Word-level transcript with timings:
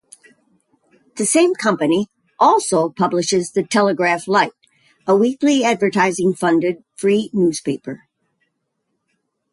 The 1.17 1.27
same 1.27 1.53
company 1.53 2.07
also 2.39 2.89
publishes 2.89 3.51
the 3.51 3.61
"Telegraph 3.61 4.27
Lite"- 4.27 4.51
a 5.07 5.15
weekly 5.15 5.63
advertising-funded 5.63 6.77
free 6.95 7.29
newspaper. 7.33 8.05